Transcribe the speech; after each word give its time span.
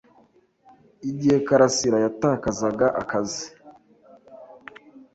Igihe 1.09 1.37
karasira 1.47 1.97
yatakazaga 2.05 2.87
akazi, 3.01 3.47